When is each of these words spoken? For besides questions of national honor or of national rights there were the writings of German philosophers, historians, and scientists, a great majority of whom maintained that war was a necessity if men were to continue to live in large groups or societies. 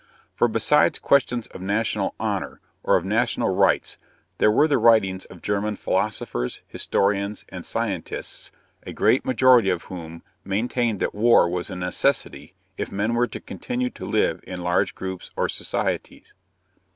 For 0.33 0.47
besides 0.47 0.97
questions 0.97 1.45
of 1.45 1.61
national 1.61 2.15
honor 2.19 2.59
or 2.81 2.97
of 2.97 3.05
national 3.05 3.55
rights 3.55 3.99
there 4.39 4.49
were 4.49 4.67
the 4.67 4.79
writings 4.79 5.25
of 5.25 5.43
German 5.43 5.75
philosophers, 5.75 6.61
historians, 6.65 7.45
and 7.49 7.63
scientists, 7.63 8.51
a 8.81 8.93
great 8.93 9.25
majority 9.25 9.69
of 9.69 9.83
whom 9.83 10.23
maintained 10.43 11.01
that 11.01 11.13
war 11.13 11.47
was 11.47 11.69
a 11.69 11.75
necessity 11.75 12.55
if 12.79 12.91
men 12.91 13.13
were 13.13 13.27
to 13.27 13.39
continue 13.39 13.91
to 13.91 14.07
live 14.07 14.39
in 14.47 14.63
large 14.63 14.95
groups 14.95 15.29
or 15.37 15.47
societies. 15.47 16.33